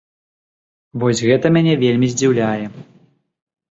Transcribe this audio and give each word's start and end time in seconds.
Вось 1.03 1.23
гэта 1.29 1.53
мяне 1.59 1.79
вельмі 1.87 2.13
здзіўляе. 2.17 2.61